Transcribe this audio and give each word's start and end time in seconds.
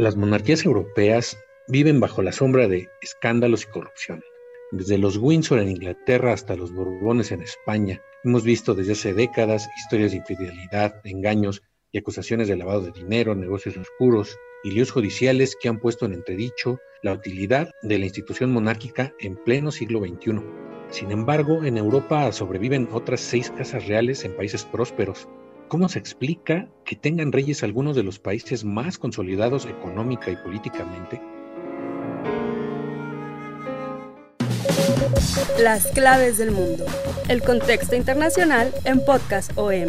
Las 0.00 0.16
monarquías 0.16 0.64
europeas 0.64 1.36
viven 1.68 2.00
bajo 2.00 2.22
la 2.22 2.32
sombra 2.32 2.68
de 2.68 2.88
escándalos 3.02 3.64
y 3.64 3.66
corrupción. 3.66 4.24
Desde 4.70 4.96
los 4.96 5.18
Windsor 5.18 5.58
en 5.58 5.68
Inglaterra 5.68 6.32
hasta 6.32 6.56
los 6.56 6.72
Borbones 6.72 7.32
en 7.32 7.42
España, 7.42 8.00
hemos 8.24 8.42
visto 8.42 8.74
desde 8.74 8.92
hace 8.92 9.12
décadas 9.12 9.68
historias 9.76 10.12
de 10.12 10.16
infidelidad, 10.16 11.02
engaños 11.04 11.62
y 11.92 11.98
acusaciones 11.98 12.48
de 12.48 12.56
lavado 12.56 12.80
de 12.80 12.92
dinero, 12.92 13.34
negocios 13.34 13.76
oscuros 13.76 14.38
y 14.64 14.70
líos 14.70 14.90
judiciales 14.90 15.54
que 15.60 15.68
han 15.68 15.78
puesto 15.78 16.06
en 16.06 16.14
entredicho 16.14 16.78
la 17.02 17.12
utilidad 17.12 17.70
de 17.82 17.98
la 17.98 18.06
institución 18.06 18.52
monárquica 18.52 19.12
en 19.20 19.36
pleno 19.36 19.70
siglo 19.70 20.00
XXI. 20.00 20.40
Sin 20.88 21.10
embargo, 21.10 21.62
en 21.62 21.76
Europa 21.76 22.32
sobreviven 22.32 22.88
otras 22.90 23.20
seis 23.20 23.50
casas 23.50 23.86
reales 23.86 24.24
en 24.24 24.34
países 24.34 24.64
prósperos, 24.64 25.28
¿Cómo 25.70 25.88
se 25.88 26.00
explica 26.00 26.66
que 26.84 26.96
tengan 26.96 27.30
reyes 27.30 27.62
algunos 27.62 27.94
de 27.94 28.02
los 28.02 28.18
países 28.18 28.64
más 28.64 28.98
consolidados 28.98 29.66
económica 29.66 30.28
y 30.28 30.34
políticamente? 30.34 31.22
Las 35.60 35.86
claves 35.92 36.38
del 36.38 36.50
mundo. 36.50 36.84
El 37.28 37.40
contexto 37.42 37.94
internacional 37.94 38.74
en 38.84 39.04
Podcast 39.04 39.52
OM. 39.54 39.86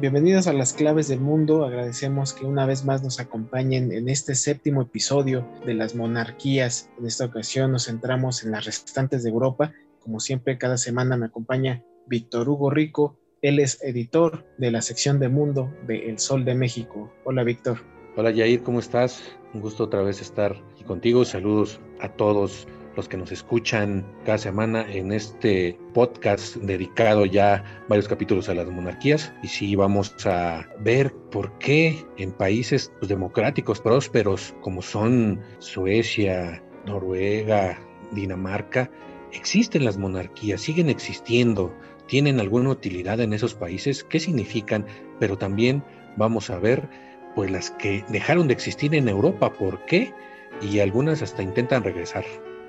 Bienvenidos 0.00 0.46
a 0.46 0.52
las 0.52 0.74
claves 0.74 1.08
del 1.08 1.18
mundo. 1.18 1.64
Agradecemos 1.64 2.32
que 2.32 2.46
una 2.46 2.66
vez 2.66 2.84
más 2.84 3.02
nos 3.02 3.18
acompañen 3.18 3.90
en 3.90 4.08
este 4.08 4.36
séptimo 4.36 4.82
episodio 4.82 5.44
de 5.66 5.74
las 5.74 5.96
monarquías. 5.96 6.88
En 7.00 7.06
esta 7.06 7.24
ocasión 7.24 7.72
nos 7.72 7.86
centramos 7.86 8.44
en 8.44 8.52
las 8.52 8.64
restantes 8.64 9.24
de 9.24 9.30
Europa. 9.30 9.72
Como 9.98 10.20
siempre, 10.20 10.56
cada 10.56 10.78
semana 10.78 11.16
me 11.16 11.26
acompaña 11.26 11.82
Víctor 12.06 12.48
Hugo 12.48 12.70
Rico. 12.70 13.18
Él 13.42 13.58
es 13.58 13.82
editor 13.82 14.46
de 14.56 14.70
la 14.70 14.82
sección 14.82 15.18
de 15.18 15.30
Mundo 15.30 15.74
de 15.88 16.08
El 16.08 16.20
Sol 16.20 16.44
de 16.44 16.54
México. 16.54 17.12
Hola, 17.24 17.42
Víctor. 17.42 17.80
Hola, 18.16 18.30
Yair, 18.30 18.62
¿cómo 18.62 18.78
estás? 18.78 19.20
Un 19.52 19.62
gusto 19.62 19.82
otra 19.82 20.02
vez 20.02 20.20
estar 20.20 20.54
aquí 20.74 20.84
contigo. 20.84 21.24
Saludos 21.24 21.80
a 21.98 22.08
todos 22.08 22.68
los 22.98 23.08
que 23.08 23.16
nos 23.16 23.30
escuchan 23.30 24.04
cada 24.24 24.38
semana 24.38 24.84
en 24.90 25.12
este 25.12 25.78
podcast 25.94 26.56
dedicado 26.56 27.26
ya 27.26 27.62
varios 27.88 28.08
capítulos 28.08 28.48
a 28.48 28.54
las 28.54 28.66
monarquías. 28.68 29.32
Y 29.40 29.46
sí, 29.46 29.76
vamos 29.76 30.16
a 30.26 30.66
ver 30.80 31.14
por 31.30 31.56
qué 31.58 32.04
en 32.16 32.32
países 32.32 32.92
pues, 32.98 33.08
democráticos 33.08 33.80
prósperos 33.80 34.52
como 34.62 34.82
son 34.82 35.40
Suecia, 35.60 36.60
Noruega, 36.86 37.78
Dinamarca, 38.10 38.90
existen 39.32 39.84
las 39.84 39.96
monarquías, 39.96 40.60
siguen 40.60 40.88
existiendo, 40.88 41.72
tienen 42.08 42.40
alguna 42.40 42.70
utilidad 42.70 43.20
en 43.20 43.32
esos 43.32 43.54
países, 43.54 44.02
qué 44.02 44.18
significan, 44.18 44.84
pero 45.20 45.38
también 45.38 45.84
vamos 46.16 46.50
a 46.50 46.58
ver 46.58 46.88
pues 47.36 47.48
las 47.48 47.70
que 47.70 48.04
dejaron 48.08 48.48
de 48.48 48.54
existir 48.54 48.92
en 48.96 49.08
Europa, 49.08 49.52
¿por 49.52 49.84
qué? 49.84 50.12
Y 50.60 50.80
algunas 50.80 51.22
hasta 51.22 51.44
intentan 51.44 51.84
regresar. 51.84 52.24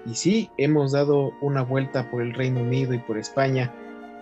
Y 0.06 0.16
sí, 0.16 0.50
hemos 0.58 0.92
dado 0.92 1.34
una 1.42 1.62
vuelta 1.62 2.10
por 2.10 2.22
el 2.22 2.34
Reino 2.34 2.62
Unido 2.62 2.94
y 2.94 3.00
por 3.00 3.18
España. 3.18 3.74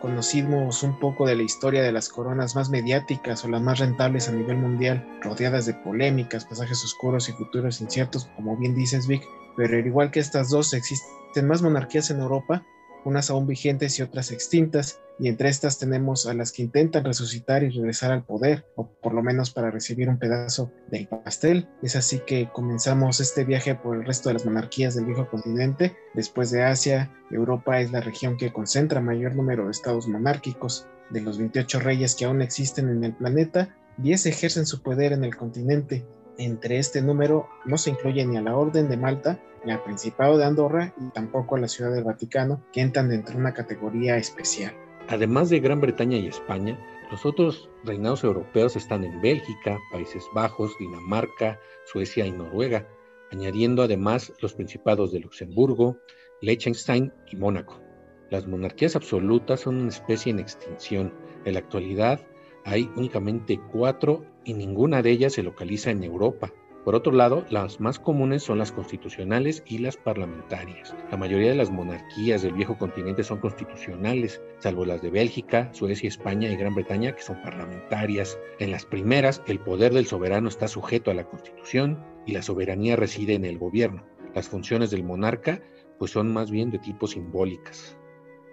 Conocimos 0.01 0.83
un 0.83 0.99
poco 0.99 1.25
de 1.25 1.35
la 1.35 1.43
historia 1.43 1.81
de 1.81 1.91
las 1.91 2.09
coronas 2.09 2.55
más 2.55 2.69
mediáticas 2.69 3.43
o 3.43 3.47
las 3.47 3.61
más 3.61 3.79
rentables 3.79 4.29
a 4.29 4.31
nivel 4.31 4.57
mundial, 4.57 5.07
rodeadas 5.21 5.65
de 5.65 5.73
polémicas, 5.73 6.45
pasajes 6.45 6.83
oscuros 6.83 7.29
y 7.29 7.33
futuros 7.33 7.81
inciertos, 7.81 8.29
como 8.35 8.57
bien 8.57 8.75
dices 8.75 9.07
Vic. 9.07 9.23
Pero 9.55 9.77
al 9.77 9.85
igual 9.87 10.11
que 10.11 10.19
estas 10.19 10.49
dos, 10.49 10.73
existen 10.73 11.47
más 11.47 11.61
monarquías 11.61 12.11
en 12.11 12.19
Europa 12.19 12.63
unas 13.05 13.29
aún 13.29 13.47
vigentes 13.47 13.97
y 13.99 14.01
otras 14.01 14.31
extintas, 14.31 14.99
y 15.19 15.29
entre 15.29 15.49
estas 15.49 15.79
tenemos 15.79 16.27
a 16.27 16.33
las 16.33 16.51
que 16.51 16.61
intentan 16.61 17.03
resucitar 17.03 17.63
y 17.63 17.69
regresar 17.69 18.11
al 18.11 18.23
poder, 18.23 18.65
o 18.75 18.87
por 18.87 19.13
lo 19.13 19.23
menos 19.23 19.49
para 19.49 19.71
recibir 19.71 20.09
un 20.09 20.19
pedazo 20.19 20.71
del 20.91 21.07
pastel. 21.07 21.67
Es 21.81 21.95
así 21.95 22.21
que 22.25 22.49
comenzamos 22.53 23.19
este 23.19 23.43
viaje 23.43 23.75
por 23.75 23.97
el 23.97 24.05
resto 24.05 24.29
de 24.29 24.33
las 24.33 24.45
monarquías 24.45 24.95
del 24.95 25.05
viejo 25.05 25.27
continente. 25.27 25.95
Después 26.13 26.51
de 26.51 26.63
Asia, 26.63 27.11
Europa 27.31 27.79
es 27.81 27.91
la 27.91 28.01
región 28.01 28.37
que 28.37 28.53
concentra 28.53 29.01
mayor 29.01 29.35
número 29.35 29.65
de 29.65 29.71
estados 29.71 30.07
monárquicos. 30.07 30.87
De 31.09 31.21
los 31.21 31.37
28 31.37 31.79
reyes 31.79 32.15
que 32.15 32.25
aún 32.25 32.41
existen 32.41 32.89
en 32.89 33.03
el 33.03 33.13
planeta, 33.13 33.75
10 33.97 34.27
ejercen 34.27 34.65
su 34.65 34.81
poder 34.83 35.13
en 35.13 35.23
el 35.23 35.35
continente. 35.35 36.05
Entre 36.37 36.77
este 36.77 37.01
número 37.01 37.49
no 37.65 37.77
se 37.77 37.89
incluye 37.89 38.25
ni 38.25 38.37
a 38.37 38.41
la 38.41 38.55
Orden 38.55 38.89
de 38.89 38.97
Malta, 38.97 39.39
ni 39.65 39.71
al 39.71 39.81
Principado 39.83 40.37
de 40.37 40.45
Andorra 40.45 40.93
y 40.99 41.09
tampoco 41.09 41.55
a 41.55 41.59
la 41.59 41.67
Ciudad 41.67 41.91
del 41.91 42.03
Vaticano, 42.03 42.63
que 42.71 42.81
entran 42.81 43.09
dentro 43.09 43.33
de 43.33 43.41
una 43.41 43.53
categoría 43.53 44.17
especial. 44.17 44.73
Además 45.07 45.49
de 45.49 45.59
Gran 45.59 45.81
Bretaña 45.81 46.17
y 46.17 46.27
España, 46.27 46.77
los 47.09 47.25
otros 47.25 47.69
reinados 47.83 48.23
europeos 48.23 48.75
están 48.75 49.03
en 49.03 49.19
Bélgica, 49.21 49.79
Países 49.91 50.23
Bajos, 50.35 50.75
Dinamarca, 50.79 51.59
Suecia 51.85 52.25
y 52.25 52.31
Noruega, 52.31 52.87
añadiendo 53.31 53.81
además 53.81 54.31
los 54.39 54.53
principados 54.53 55.11
de 55.11 55.21
Luxemburgo, 55.21 55.97
Liechtenstein 56.41 57.11
y 57.31 57.35
Mónaco. 57.35 57.81
Las 58.29 58.45
monarquías 58.45 58.95
absolutas 58.95 59.61
son 59.61 59.77
una 59.77 59.89
especie 59.89 60.31
en 60.31 60.39
extinción. 60.39 61.13
En 61.45 61.53
la 61.53 61.59
actualidad 61.59 62.19
hay 62.65 62.91
únicamente 62.95 63.59
cuatro 63.71 64.25
y 64.47 64.53
ninguna 64.53 65.01
de 65.01 65.11
ellas 65.11 65.33
se 65.33 65.43
localiza 65.43 65.91
en 65.91 66.03
Europa. 66.03 66.53
Por 66.85 66.95
otro 66.95 67.11
lado, 67.11 67.45
las 67.49 67.81
más 67.81 67.99
comunes 67.99 68.43
son 68.43 68.59
las 68.59 68.71
constitucionales 68.71 69.61
y 69.65 69.79
las 69.79 69.97
parlamentarias. 69.97 70.95
La 71.11 71.17
mayoría 71.17 71.49
de 71.49 71.57
las 71.57 71.69
monarquías 71.69 72.43
del 72.43 72.53
viejo 72.53 72.77
continente 72.77 73.25
son 73.25 73.39
constitucionales, 73.39 74.41
salvo 74.59 74.85
las 74.85 75.01
de 75.01 75.09
Bélgica, 75.09 75.69
Suecia, 75.73 76.07
España 76.07 76.49
y 76.49 76.55
Gran 76.55 76.75
Bretaña, 76.75 77.13
que 77.13 77.23
son 77.23 77.41
parlamentarias. 77.41 78.39
En 78.59 78.71
las 78.71 78.85
primeras, 78.85 79.41
el 79.47 79.59
poder 79.59 79.93
del 79.93 80.07
soberano 80.07 80.47
está 80.47 80.69
sujeto 80.69 81.11
a 81.11 81.13
la 81.13 81.25
constitución 81.25 82.01
y 82.25 82.31
la 82.31 82.41
soberanía 82.41 82.95
reside 82.95 83.33
en 83.33 83.43
el 83.43 83.57
gobierno. 83.57 84.05
Las 84.33 84.47
funciones 84.47 84.89
del 84.89 85.03
monarca 85.03 85.61
pues 85.99 86.11
son 86.11 86.31
más 86.31 86.51
bien 86.51 86.71
de 86.71 86.79
tipo 86.79 87.05
simbólicas. 87.05 87.97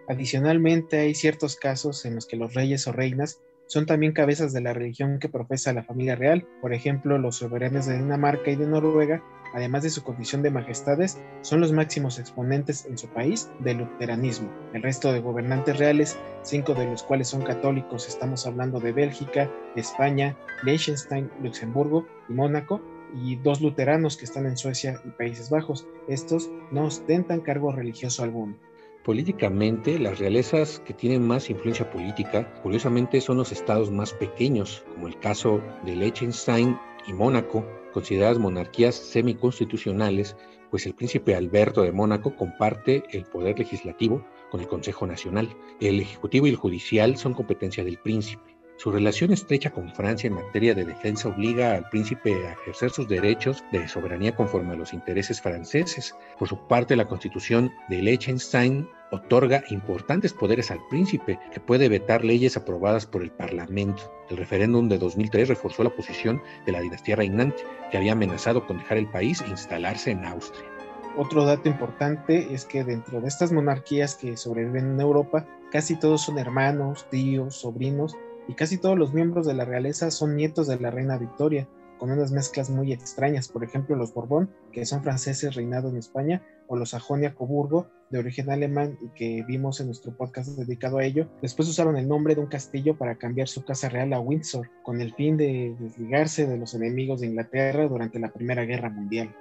Adicionalmente, 0.08 0.98
hay 0.98 1.14
ciertos 1.14 1.54
casos 1.54 2.04
en 2.04 2.16
los 2.16 2.26
que 2.26 2.36
los 2.36 2.52
reyes 2.52 2.88
o 2.88 2.92
reinas 2.92 3.40
son 3.66 3.86
también 3.86 4.12
cabezas 4.12 4.52
de 4.52 4.60
la 4.60 4.72
religión 4.72 5.18
que 5.18 5.28
profesa 5.28 5.72
la 5.72 5.84
familia 5.84 6.16
real. 6.16 6.46
Por 6.60 6.72
ejemplo, 6.72 7.18
los 7.18 7.36
soberanos 7.36 7.86
de 7.86 7.96
Dinamarca 7.98 8.50
y 8.50 8.56
de 8.56 8.66
Noruega, 8.66 9.22
además 9.54 9.82
de 9.82 9.90
su 9.90 10.02
condición 10.02 10.42
de 10.42 10.50
majestades, 10.50 11.20
son 11.42 11.60
los 11.60 11.72
máximos 11.72 12.18
exponentes 12.18 12.86
en 12.86 12.98
su 12.98 13.08
país 13.08 13.50
del 13.60 13.78
luteranismo. 13.78 14.50
El 14.72 14.82
resto 14.82 15.12
de 15.12 15.20
gobernantes 15.20 15.78
reales, 15.78 16.18
cinco 16.42 16.74
de 16.74 16.86
los 16.86 17.02
cuales 17.02 17.28
son 17.28 17.42
católicos, 17.42 18.08
estamos 18.08 18.46
hablando 18.46 18.80
de 18.80 18.92
Bélgica, 18.92 19.50
España, 19.76 20.36
Liechtenstein, 20.62 21.30
Luxemburgo 21.42 22.06
y 22.28 22.32
Mónaco, 22.32 22.80
y 23.16 23.36
dos 23.36 23.60
luteranos 23.60 24.16
que 24.16 24.24
están 24.24 24.46
en 24.46 24.56
Suecia 24.56 25.00
y 25.04 25.10
Países 25.10 25.50
Bajos. 25.50 25.86
Estos 26.08 26.50
no 26.70 26.86
ostentan 26.86 27.40
cargo 27.40 27.70
religioso 27.72 28.24
alguno. 28.24 28.56
Políticamente, 29.04 29.98
las 29.98 30.18
realezas 30.18 30.80
que 30.80 30.94
tienen 30.94 31.26
más 31.26 31.50
influencia 31.50 31.90
política, 31.90 32.50
curiosamente, 32.62 33.20
son 33.20 33.36
los 33.36 33.52
estados 33.52 33.90
más 33.90 34.14
pequeños, 34.14 34.82
como 34.94 35.08
el 35.08 35.18
caso 35.18 35.60
de 35.84 35.94
Liechtenstein 35.94 36.78
y 37.06 37.12
Mónaco, 37.12 37.66
consideradas 37.92 38.38
monarquías 38.38 38.94
semiconstitucionales, 38.94 40.36
pues 40.70 40.86
el 40.86 40.94
príncipe 40.94 41.34
Alberto 41.34 41.82
de 41.82 41.92
Mónaco 41.92 42.34
comparte 42.34 43.02
el 43.10 43.26
poder 43.26 43.58
legislativo 43.58 44.26
con 44.50 44.62
el 44.62 44.68
Consejo 44.68 45.06
Nacional. 45.06 45.54
El 45.80 46.00
ejecutivo 46.00 46.46
y 46.46 46.50
el 46.50 46.56
judicial 46.56 47.18
son 47.18 47.34
competencia 47.34 47.84
del 47.84 47.98
príncipe. 47.98 48.54
Su 48.76 48.90
relación 48.90 49.32
estrecha 49.32 49.70
con 49.70 49.94
Francia 49.94 50.26
en 50.26 50.34
materia 50.34 50.74
de 50.74 50.84
defensa 50.84 51.28
obliga 51.28 51.74
al 51.74 51.88
príncipe 51.90 52.34
a 52.46 52.52
ejercer 52.52 52.90
sus 52.90 53.06
derechos 53.06 53.62
de 53.70 53.86
soberanía 53.86 54.34
conforme 54.34 54.72
a 54.72 54.76
los 54.76 54.92
intereses 54.92 55.40
franceses. 55.40 56.14
Por 56.38 56.48
su 56.48 56.58
parte, 56.66 56.96
la 56.96 57.04
constitución 57.04 57.70
de 57.88 58.02
Liechtenstein 58.02 58.88
otorga 59.14 59.64
importantes 59.70 60.32
poderes 60.32 60.70
al 60.70 60.80
príncipe, 60.88 61.38
que 61.52 61.60
puede 61.60 61.88
vetar 61.88 62.24
leyes 62.24 62.56
aprobadas 62.56 63.06
por 63.06 63.22
el 63.22 63.30
Parlamento. 63.30 64.02
El 64.30 64.36
referéndum 64.36 64.88
de 64.88 64.98
2003 64.98 65.48
reforzó 65.48 65.84
la 65.84 65.94
posición 65.94 66.42
de 66.66 66.72
la 66.72 66.80
dinastía 66.80 67.16
reinante, 67.16 67.62
que 67.90 67.96
había 67.96 68.12
amenazado 68.12 68.66
con 68.66 68.78
dejar 68.78 68.98
el 68.98 69.10
país 69.10 69.40
e 69.40 69.48
instalarse 69.48 70.10
en 70.10 70.24
Austria. 70.24 70.68
Otro 71.16 71.44
dato 71.44 71.68
importante 71.68 72.52
es 72.52 72.64
que 72.64 72.82
dentro 72.82 73.20
de 73.20 73.28
estas 73.28 73.52
monarquías 73.52 74.16
que 74.16 74.36
sobreviven 74.36 74.94
en 74.94 75.00
Europa, 75.00 75.46
casi 75.70 75.96
todos 75.96 76.22
son 76.22 76.38
hermanos, 76.38 77.06
tíos, 77.08 77.56
sobrinos 77.56 78.16
y 78.48 78.54
casi 78.54 78.78
todos 78.78 78.98
los 78.98 79.14
miembros 79.14 79.46
de 79.46 79.54
la 79.54 79.64
realeza 79.64 80.10
son 80.10 80.34
nietos 80.34 80.66
de 80.66 80.80
la 80.80 80.90
reina 80.90 81.16
Victoria, 81.16 81.68
con 82.04 82.12
unas 82.12 82.32
mezclas 82.32 82.68
muy 82.68 82.92
extrañas, 82.92 83.48
por 83.48 83.64
ejemplo 83.64 83.96
los 83.96 84.12
Borbón, 84.12 84.50
que 84.72 84.84
son 84.84 85.02
franceses 85.02 85.54
reinados 85.54 85.90
en 85.90 85.96
España, 85.96 86.42
o 86.66 86.76
los 86.76 86.90
Sajonia-Coburgo, 86.90 87.86
de 88.10 88.18
origen 88.18 88.50
alemán 88.50 88.98
y 89.00 89.08
que 89.14 89.42
vimos 89.48 89.80
en 89.80 89.86
nuestro 89.86 90.14
podcast 90.14 90.50
dedicado 90.50 90.98
a 90.98 91.04
ello, 91.06 91.30
después 91.40 91.66
usaron 91.66 91.96
el 91.96 92.06
nombre 92.06 92.34
de 92.34 92.42
un 92.42 92.46
castillo 92.46 92.98
para 92.98 93.14
cambiar 93.16 93.48
su 93.48 93.64
casa 93.64 93.88
real 93.88 94.12
a 94.12 94.20
Windsor, 94.20 94.68
con 94.82 95.00
el 95.00 95.14
fin 95.14 95.38
de 95.38 95.74
desligarse 95.80 96.46
de 96.46 96.58
los 96.58 96.74
enemigos 96.74 97.22
de 97.22 97.28
Inglaterra 97.28 97.88
durante 97.88 98.18
la 98.18 98.30
Primera 98.30 98.66
Guerra 98.66 98.90
Mundial. 98.90 99.34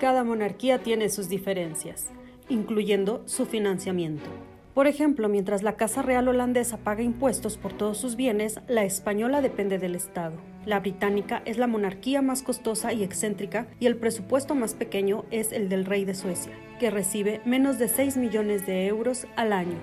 Cada 0.00 0.24
monarquía 0.24 0.82
tiene 0.82 1.10
sus 1.10 1.28
diferencias, 1.28 2.06
incluyendo 2.48 3.22
su 3.26 3.46
financiamiento. 3.46 4.51
Por 4.74 4.86
ejemplo, 4.86 5.28
mientras 5.28 5.62
la 5.62 5.76
Casa 5.76 6.00
Real 6.00 6.28
holandesa 6.28 6.78
paga 6.78 7.02
impuestos 7.02 7.58
por 7.58 7.74
todos 7.74 7.98
sus 7.98 8.16
bienes, 8.16 8.58
la 8.68 8.84
española 8.84 9.42
depende 9.42 9.78
del 9.78 9.94
Estado. 9.94 10.36
La 10.64 10.80
británica 10.80 11.42
es 11.44 11.58
la 11.58 11.66
monarquía 11.66 12.22
más 12.22 12.42
costosa 12.42 12.94
y 12.94 13.02
excéntrica 13.02 13.66
y 13.80 13.86
el 13.86 13.96
presupuesto 13.96 14.54
más 14.54 14.74
pequeño 14.74 15.26
es 15.30 15.52
el 15.52 15.68
del 15.68 15.84
rey 15.84 16.06
de 16.06 16.14
Suecia, 16.14 16.52
que 16.80 16.90
recibe 16.90 17.42
menos 17.44 17.78
de 17.78 17.88
6 17.88 18.16
millones 18.16 18.64
de 18.64 18.86
euros 18.86 19.26
al 19.36 19.52
año. 19.52 19.76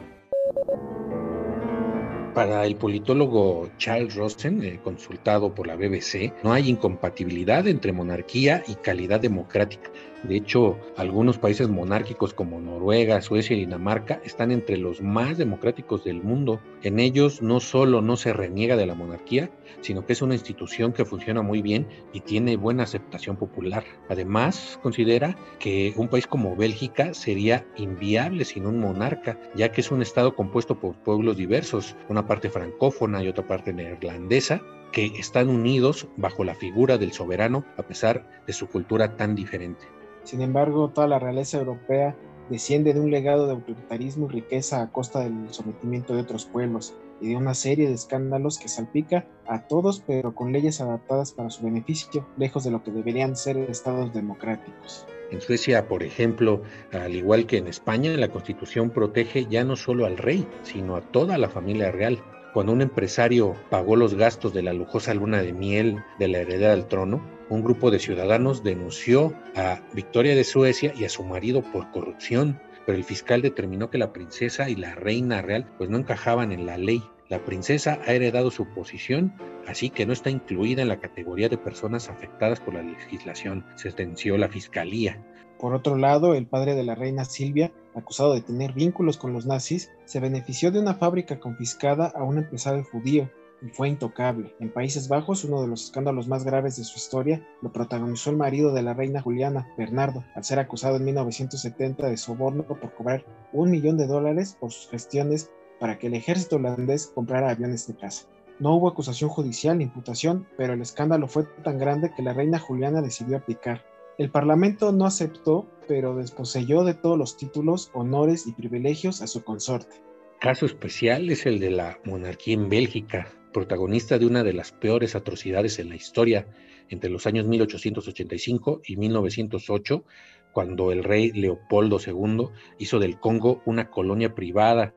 Para 2.34 2.66
el 2.66 2.76
politólogo 2.76 3.70
Charles 3.78 4.16
Rosen, 4.16 4.64
eh, 4.64 4.80
consultado 4.84 5.54
por 5.54 5.68
la 5.68 5.76
BBC, 5.76 6.32
no 6.44 6.54
hay 6.54 6.70
incompatibilidad 6.70 7.68
entre 7.68 7.92
monarquía 7.92 8.64
y 8.68 8.76
calidad 8.76 9.20
democrática. 9.20 9.92
De 10.24 10.36
hecho, 10.36 10.78
algunos 10.98 11.38
países 11.38 11.70
monárquicos 11.70 12.34
como 12.34 12.60
Noruega, 12.60 13.22
Suecia 13.22 13.56
y 13.56 13.62
Dinamarca 13.62 14.22
están 14.26 14.52
entre 14.52 14.76
los 14.76 15.02
más 15.02 15.38
democráticos 15.38 16.04
del 16.04 16.22
mundo. 16.22 16.60
En 16.84 17.00
ellos 17.00 17.42
no 17.42 17.62
solo 17.62 18.02
no 18.02 18.18
se 18.18 18.34
reniega 18.34 18.76
de 18.76 18.86
la 18.86 18.96
monarquía, 18.96 19.50
sino 19.80 20.06
que 20.06 20.12
es 20.12 20.22
una 20.22 20.34
institución 20.34 20.92
que 20.92 21.06
funciona 21.06 21.42
muy 21.42 21.62
bien 21.62 21.88
y 22.12 22.20
tiene 22.20 22.58
buena 22.58 22.84
aceptación 22.84 23.38
popular. 23.38 23.86
Además, 24.10 24.78
considera 24.84 25.38
que 25.58 25.94
un 25.96 26.10
país 26.10 26.28
como 26.28 26.56
Bélgica 26.56 27.14
sería 27.14 27.66
inviable 27.78 28.44
sin 28.44 28.66
un 28.66 28.80
monarca, 28.80 29.40
ya 29.56 29.72
que 29.72 29.80
es 29.80 29.90
un 29.90 30.02
estado 30.02 30.36
compuesto 30.36 30.80
por 30.80 30.96
pueblos 30.96 31.38
diversos, 31.38 31.96
una 32.10 32.28
parte 32.28 32.50
francófona 32.50 33.24
y 33.24 33.30
otra 33.30 33.48
parte 33.48 33.72
neerlandesa, 33.72 34.62
que 34.92 35.06
están 35.18 35.50
unidos 35.50 36.08
bajo 36.18 36.44
la 36.44 36.56
figura 36.56 36.98
del 36.98 37.14
soberano 37.14 37.64
a 37.78 37.84
pesar 37.84 38.44
de 38.48 38.54
su 38.54 38.68
cultura 38.68 39.16
tan 39.16 39.36
diferente. 39.36 39.86
Sin 40.24 40.42
embargo, 40.42 40.90
toda 40.90 41.08
la 41.08 41.20
realeza 41.20 41.58
europea 41.58 42.16
desciende 42.50 42.94
de 42.94 43.00
un 43.00 43.12
legado 43.12 43.46
de 43.46 43.54
autoritarismo 43.54 44.28
y 44.28 44.34
riqueza 44.34 44.82
a 44.82 44.92
costa 44.92 45.20
del 45.20 45.54
sometimiento 45.54 46.16
de 46.16 46.22
otros 46.22 46.46
pueblos 46.46 46.96
y 47.22 47.30
de 47.30 47.36
una 47.36 47.54
serie 47.54 47.88
de 47.88 47.94
escándalos 47.94 48.58
que 48.58 48.68
salpica 48.68 49.28
a 49.48 49.68
todos 49.68 50.04
pero 50.06 50.34
con 50.34 50.52
leyes 50.52 50.82
adaptadas 50.82 51.32
para 51.32 51.50
su 51.50 51.64
beneficio, 51.64 52.28
lejos 52.38 52.64
de 52.64 52.72
lo 52.72 52.84
que 52.84 52.92
deberían 52.92 53.36
ser 53.36 53.58
estados 53.58 54.14
democráticos. 54.14 55.06
En 55.32 55.42
Suecia, 55.42 55.88
por 55.88 56.02
ejemplo, 56.02 56.64
al 56.92 57.16
igual 57.16 57.46
que 57.46 57.58
en 57.58 57.68
España, 57.68 58.12
la 58.18 58.30
constitución 58.30 58.90
protege 58.90 59.46
ya 59.46 59.64
no 59.64 59.76
solo 59.76 60.06
al 60.06 60.18
rey, 60.18 60.48
sino 60.64 60.96
a 60.96 61.02
toda 61.02 61.38
la 61.38 61.50
familia 61.50 61.92
real. 61.92 62.20
Cuando 62.54 62.74
un 62.74 62.82
empresario 62.82 63.54
pagó 63.70 63.96
los 63.96 64.16
gastos 64.16 64.54
de 64.54 64.64
la 64.64 64.74
lujosa 64.74 65.14
luna 65.14 65.44
de 65.44 65.54
miel 65.54 65.98
de 66.18 66.30
la 66.30 66.40
heredera 66.40 66.72
del 66.72 66.88
trono, 66.88 67.22
un 67.50 67.64
grupo 67.64 67.90
de 67.90 68.00
ciudadanos 68.00 68.64
denunció 68.64 69.34
a 69.56 69.82
Victoria 69.94 70.36
de 70.36 70.44
Suecia 70.44 70.94
y 70.96 71.06
a 71.06 71.10
su 71.10 71.24
marido 71.24 71.64
por 71.64 71.90
corrupción, 71.92 72.60
pero 72.86 72.98
el 72.98 73.04
fiscal 73.04 73.42
determinó 73.42 73.90
que 73.90 73.98
la 73.98 74.14
princesa 74.14 74.70
y 74.70 74.76
la 74.76 74.96
reina 74.96 75.42
real 75.42 75.68
pues 75.78 75.90
no 75.90 75.98
encajaban 75.98 76.52
en 76.52 76.66
la 76.66 76.78
ley. 76.78 77.04
La 77.28 77.44
princesa 77.44 78.00
ha 78.06 78.14
heredado 78.14 78.52
su 78.52 78.68
posición, 78.68 79.34
así 79.68 79.90
que 79.90 80.06
no 80.06 80.14
está 80.14 80.30
incluida 80.30 80.82
en 80.82 80.88
la 80.88 81.00
categoría 81.00 81.50
de 81.50 81.58
personas 81.58 82.10
afectadas 82.10 82.60
por 82.60 82.76
la 82.76 82.84
legislación, 82.84 83.66
sentenció 83.76 84.38
la 84.38 84.50
fiscalía. 84.50 85.24
Por 85.60 85.74
otro 85.74 85.98
lado, 85.98 86.36
el 86.36 86.48
padre 86.48 86.76
de 86.76 86.84
la 86.84 86.96
reina 86.96 87.26
Silvia, 87.26 87.72
acusado 87.94 88.34
de 88.34 88.42
tener 88.42 88.74
vínculos 88.74 89.18
con 89.18 89.34
los 89.34 89.46
nazis, 89.46 89.92
se 90.06 90.20
benefició 90.20 90.72
de 90.72 90.80
una 90.80 90.94
fábrica 90.94 91.40
confiscada 91.40 92.12
a 92.16 92.24
un 92.24 92.38
empresario 92.38 92.84
judío 92.84 93.30
y 93.62 93.70
fue 93.70 93.90
intocable. 93.90 94.56
En 94.60 94.72
Países 94.72 95.08
Bajos, 95.08 95.44
uno 95.44 95.62
de 95.62 95.68
los 95.68 95.86
escándalos 95.86 96.28
más 96.28 96.44
graves 96.44 96.78
de 96.78 96.84
su 96.84 96.98
historia 96.98 97.46
lo 97.62 97.72
protagonizó 97.72 98.30
el 98.30 98.38
marido 98.38 98.74
de 98.74 98.82
la 98.82 98.94
reina 98.94 99.22
Juliana, 99.22 99.68
Bernardo, 99.78 100.24
al 100.36 100.44
ser 100.44 100.60
acusado 100.60 100.98
en 100.98 101.06
1970 101.06 102.10
de 102.10 102.18
soborno 102.18 102.64
por 102.64 102.94
cobrar 102.94 103.26
un 103.54 103.72
millón 103.72 103.98
de 103.98 104.08
dólares 104.08 104.58
por 104.60 104.72
sus 104.72 104.90
gestiones 104.90 105.52
para 105.80 105.98
que 105.98 106.08
el 106.08 106.14
ejército 106.14 106.58
holandés 106.58 107.08
comprara 107.08 107.50
aviones 107.50 107.88
de 107.88 107.96
caza. 107.96 108.28
No 108.60 108.76
hubo 108.76 108.90
acusación 108.90 109.30
judicial 109.30 109.78
ni 109.78 109.86
imputación, 109.86 110.46
pero 110.58 110.74
el 110.74 110.82
escándalo 110.82 111.28
fue 111.28 111.46
tan 111.64 111.78
grande 111.78 112.12
que 112.16 112.24
la 112.24 112.34
reina 112.34 112.60
Juliana 112.60 113.02
decidió 113.02 113.38
aplicar. 113.38 113.86
El 114.18 114.32
Parlamento 114.32 114.92
no 114.92 115.06
aceptó, 115.06 115.66
pero 115.88 116.16
desposeyó 116.16 116.84
de 116.84 116.94
todos 116.94 117.18
los 117.18 117.38
títulos, 117.38 117.90
honores 117.94 118.46
y 118.48 118.52
privilegios 118.52 119.22
a 119.22 119.28
su 119.28 119.46
consorte. 119.46 120.04
Caso 120.42 120.66
especial 120.66 121.30
es 121.30 121.46
el 121.46 121.60
de 121.60 121.70
la 121.70 122.00
monarquía 122.04 122.56
en 122.56 122.68
Bélgica, 122.68 123.28
protagonista 123.52 124.18
de 124.18 124.26
una 124.26 124.44
de 124.44 124.54
las 124.54 124.72
peores 124.72 125.16
atrocidades 125.16 125.80
en 125.80 125.90
la 125.90 125.96
historia 125.96 126.48
entre 126.90 127.10
los 127.10 127.28
años 127.28 127.46
1885 127.46 128.82
y 128.86 128.98
1908, 128.98 130.04
cuando 130.52 130.92
el 130.92 131.04
rey 131.04 131.32
Leopoldo 131.32 132.00
II 132.06 132.50
hizo 132.80 133.00
del 133.00 133.20
Congo 133.20 133.62
una 133.66 133.90
colonia 133.90 134.34
privada, 134.34 134.96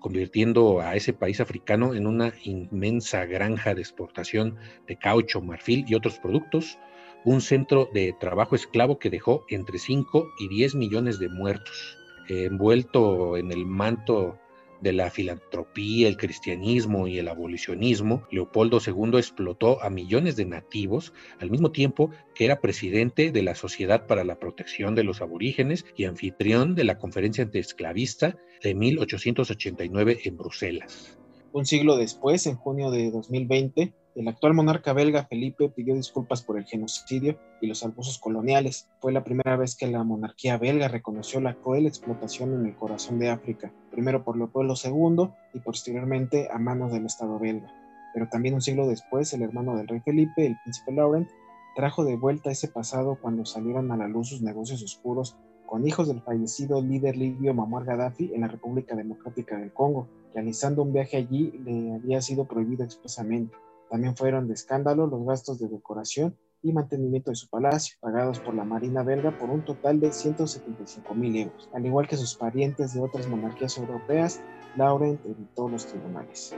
convirtiendo 0.00 0.80
a 0.80 0.96
ese 0.96 1.12
país 1.12 1.40
africano 1.40 1.94
en 1.94 2.06
una 2.06 2.32
inmensa 2.42 3.26
granja 3.26 3.74
de 3.74 3.82
exportación 3.82 4.56
de 4.88 4.96
caucho, 4.96 5.40
marfil 5.40 5.84
y 5.86 5.94
otros 5.94 6.18
productos, 6.18 6.78
un 7.24 7.40
centro 7.40 7.88
de 7.92 8.14
trabajo 8.18 8.56
esclavo 8.56 8.98
que 8.98 9.10
dejó 9.10 9.44
entre 9.48 9.78
5 9.78 10.26
y 10.40 10.48
10 10.48 10.74
millones 10.74 11.18
de 11.18 11.28
muertos. 11.28 11.98
envuelto 12.28 13.36
en 13.36 13.50
el 13.50 13.66
manto 13.66 14.38
de 14.80 14.92
la 14.92 15.10
filantropía, 15.10 16.08
el 16.08 16.16
cristianismo 16.16 17.06
y 17.06 17.18
el 17.18 17.28
abolicionismo, 17.28 18.22
Leopoldo 18.30 18.78
II 18.84 19.18
explotó 19.18 19.82
a 19.82 19.90
millones 19.90 20.36
de 20.36 20.46
nativos 20.46 21.12
al 21.38 21.50
mismo 21.50 21.70
tiempo 21.70 22.10
que 22.34 22.44
era 22.44 22.60
presidente 22.60 23.30
de 23.30 23.42
la 23.42 23.54
Sociedad 23.54 24.06
para 24.06 24.24
la 24.24 24.38
Protección 24.38 24.94
de 24.94 25.04
los 25.04 25.20
Aborígenes 25.20 25.84
y 25.96 26.04
anfitrión 26.04 26.74
de 26.74 26.84
la 26.84 26.98
Conferencia 26.98 27.44
Antiesclavista 27.44 28.36
de 28.62 28.74
1889 28.74 30.20
en 30.24 30.36
Bruselas. 30.36 31.18
Un 31.52 31.66
siglo 31.66 31.96
después, 31.96 32.46
en 32.46 32.56
junio 32.56 32.90
de 32.90 33.10
2020, 33.10 33.92
el 34.16 34.26
actual 34.26 34.54
monarca 34.54 34.92
belga 34.92 35.24
Felipe 35.24 35.68
pidió 35.68 35.94
disculpas 35.94 36.42
por 36.42 36.58
el 36.58 36.64
genocidio 36.64 37.38
y 37.60 37.68
los 37.68 37.84
abusos 37.84 38.18
coloniales. 38.18 38.88
Fue 38.98 39.12
la 39.12 39.22
primera 39.22 39.56
vez 39.56 39.76
que 39.76 39.86
la 39.86 40.02
monarquía 40.02 40.58
belga 40.58 40.88
reconoció 40.88 41.40
la 41.40 41.54
cruel 41.54 41.86
explotación 41.86 42.52
en 42.54 42.66
el 42.66 42.76
corazón 42.76 43.20
de 43.20 43.30
África, 43.30 43.72
primero 43.90 44.24
por 44.24 44.36
Leopoldo 44.36 44.74
II 44.82 45.30
y 45.54 45.60
posteriormente 45.60 46.48
a 46.52 46.58
manos 46.58 46.92
del 46.92 47.06
Estado 47.06 47.38
belga. 47.38 47.72
Pero 48.12 48.28
también 48.28 48.54
un 48.54 48.62
siglo 48.62 48.88
después, 48.88 49.32
el 49.32 49.42
hermano 49.42 49.76
del 49.76 49.86
rey 49.86 50.00
Felipe, 50.00 50.44
el 50.44 50.56
príncipe 50.64 50.92
Laurent, 50.92 51.28
trajo 51.76 52.04
de 52.04 52.16
vuelta 52.16 52.50
ese 52.50 52.66
pasado 52.66 53.16
cuando 53.22 53.44
salieron 53.44 53.92
a 53.92 53.96
la 53.96 54.08
luz 54.08 54.30
sus 54.30 54.42
negocios 54.42 54.82
oscuros 54.82 55.36
con 55.66 55.86
hijos 55.86 56.08
del 56.08 56.20
fallecido 56.20 56.82
líder 56.82 57.16
libio 57.16 57.54
Muammar 57.54 57.84
Gaddafi 57.84 58.34
en 58.34 58.40
la 58.40 58.48
República 58.48 58.96
Democrática 58.96 59.56
del 59.56 59.72
Congo. 59.72 60.08
Realizando 60.34 60.82
un 60.82 60.92
viaje 60.92 61.16
allí 61.16 61.52
le 61.64 61.94
había 61.94 62.20
sido 62.20 62.46
prohibido 62.46 62.84
expresamente. 62.84 63.54
También 63.90 64.16
fueron 64.16 64.46
de 64.46 64.54
escándalo 64.54 65.08
los 65.08 65.26
gastos 65.26 65.58
de 65.58 65.68
decoración 65.68 66.36
y 66.62 66.72
mantenimiento 66.72 67.30
de 67.30 67.36
su 67.36 67.48
palacio, 67.48 67.96
pagados 68.00 68.38
por 68.38 68.54
la 68.54 68.64
Marina 68.64 69.02
belga 69.02 69.36
por 69.36 69.50
un 69.50 69.64
total 69.64 69.98
de 69.98 70.12
175 70.12 71.12
mil 71.14 71.34
euros. 71.36 71.68
Al 71.74 71.84
igual 71.84 72.06
que 72.06 72.16
sus 72.16 72.36
parientes 72.36 72.94
de 72.94 73.00
otras 73.00 73.26
monarquías 73.26 73.76
europeas, 73.78 74.40
Laurent 74.76 75.20
evitó 75.26 75.68
los 75.68 75.86
tribunales. 75.86 76.54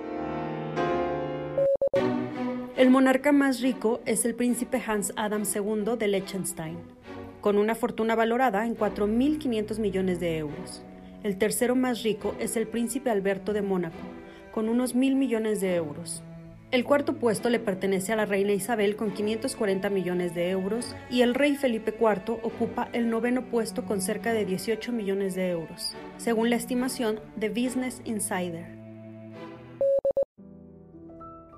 El 2.76 2.90
monarca 2.90 3.32
más 3.32 3.60
rico 3.62 4.00
es 4.04 4.26
el 4.26 4.34
príncipe 4.34 4.82
Hans 4.86 5.14
Adam 5.16 5.44
II 5.44 5.96
de 5.98 6.08
Liechtenstein, 6.08 6.78
con 7.40 7.56
una 7.56 7.74
fortuna 7.74 8.14
valorada 8.14 8.66
en 8.66 8.76
4.500 8.76 9.78
millones 9.78 10.20
de 10.20 10.36
euros. 10.36 10.84
El 11.22 11.38
tercero 11.38 11.76
más 11.76 12.02
rico 12.02 12.34
es 12.38 12.56
el 12.56 12.66
príncipe 12.66 13.08
Alberto 13.08 13.54
de 13.54 13.62
Mónaco, 13.62 13.96
con 14.52 14.68
unos 14.68 14.94
mil 14.94 15.16
millones 15.16 15.62
de 15.62 15.76
euros. 15.76 16.22
El 16.72 16.84
cuarto 16.84 17.16
puesto 17.16 17.50
le 17.50 17.58
pertenece 17.58 18.14
a 18.14 18.16
la 18.16 18.24
reina 18.24 18.54
Isabel 18.54 18.96
con 18.96 19.12
540 19.12 19.90
millones 19.90 20.34
de 20.34 20.48
euros 20.48 20.96
y 21.10 21.20
el 21.20 21.34
rey 21.34 21.54
Felipe 21.54 21.94
IV 22.00 22.38
ocupa 22.42 22.88
el 22.94 23.10
noveno 23.10 23.50
puesto 23.50 23.84
con 23.84 24.00
cerca 24.00 24.32
de 24.32 24.46
18 24.46 24.90
millones 24.90 25.34
de 25.34 25.50
euros, 25.50 25.94
según 26.16 26.48
la 26.48 26.56
estimación 26.56 27.20
de 27.36 27.50
Business 27.50 28.00
Insider. 28.06 28.82